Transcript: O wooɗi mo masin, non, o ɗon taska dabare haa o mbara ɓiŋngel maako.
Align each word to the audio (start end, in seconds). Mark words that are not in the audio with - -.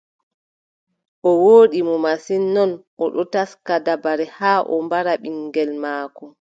O 1.29 1.31
wooɗi 1.43 1.79
mo 1.87 1.95
masin, 2.05 2.43
non, 2.55 2.71
o 3.03 3.05
ɗon 3.13 3.27
taska 3.33 3.73
dabare 3.85 4.25
haa 4.37 4.61
o 4.73 4.75
mbara 4.85 5.13
ɓiŋngel 5.23 5.69
maako. 5.81 6.25